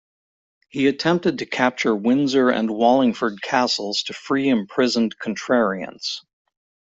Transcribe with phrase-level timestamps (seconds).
[0.69, 6.21] He attempted to capture Windsor and Wallingford Castles to free imprisoned Contrariants.